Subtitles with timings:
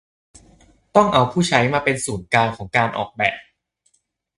[0.95, 3.37] ต้องเอาผู้ใช้มาเป็นศูนย์กลางของการออกแบบ